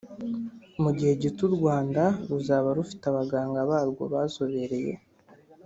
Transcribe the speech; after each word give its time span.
mu 0.81 0.89
gihe 0.97 1.13
gito 1.21 1.41
u 1.49 1.53
Rwanda 1.57 2.03
ruzaba 2.29 2.69
rufite 2.77 3.03
abaganga 3.07 3.59
barwo 3.69 4.03
bazobereye 4.13 4.93